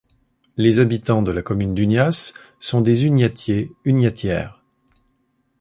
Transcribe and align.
Les 0.57 0.79
habitants 0.79 1.21
de 1.21 1.31
la 1.31 1.43
commune 1.43 1.75
d'Unias 1.75 2.33
sont 2.59 2.81
des 2.81 3.05
Uniatiers, 3.05 3.71
Uniatières. 3.85 4.59